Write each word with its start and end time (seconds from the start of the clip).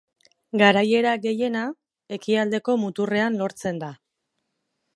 Garaiera 0.59 1.11
gehiena, 1.25 1.65
ekialdeko 2.17 2.77
muturrean 2.85 3.39
lortzen 3.43 3.83
da. 3.85 3.91